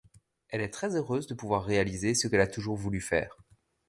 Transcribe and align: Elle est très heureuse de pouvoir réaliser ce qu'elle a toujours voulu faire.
Elle 0.49 0.61
est 0.61 0.71
très 0.71 0.95
heureuse 0.95 1.27
de 1.27 1.35
pouvoir 1.35 1.63
réaliser 1.63 2.15
ce 2.15 2.27
qu'elle 2.27 2.41
a 2.41 2.47
toujours 2.47 2.75
voulu 2.75 2.99
faire. 3.01 3.37